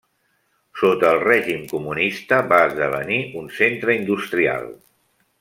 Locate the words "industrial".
4.01-4.69